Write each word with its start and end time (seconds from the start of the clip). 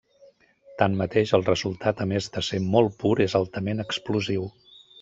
Tanmateix, 0.81 1.33
el 1.39 1.45
resultat 1.49 2.01
a 2.05 2.07
més 2.13 2.29
de 2.37 2.43
ser 2.49 2.61
molt 2.77 2.97
pur 3.05 3.13
és 3.29 3.39
altament 3.43 3.85
explosiu. 3.87 4.49